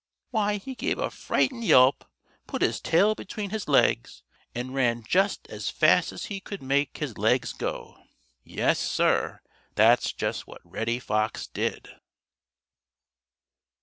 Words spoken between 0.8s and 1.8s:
a frightened